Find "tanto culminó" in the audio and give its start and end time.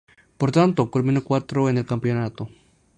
0.51-1.23